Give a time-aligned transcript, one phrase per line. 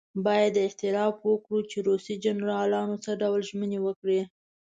[0.25, 4.21] باید اعتراف وکړو چې روسي جنرالانو څه ډول ژمنې وکړې.